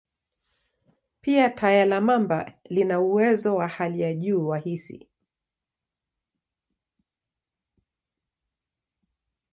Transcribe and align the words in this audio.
Pia, 1.21 1.49
taya 1.55 1.85
la 1.85 2.01
mamba 2.01 2.53
lina 2.69 2.99
uwezo 3.01 3.55
wa 3.55 3.67
hali 3.67 4.01
ya 4.01 4.13
juu 4.13 4.47
wa 4.47 4.57
hisi. 4.57 5.07